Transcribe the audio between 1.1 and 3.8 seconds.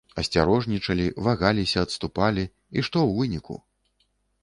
вагаліся, адступалі, і што ў выніку?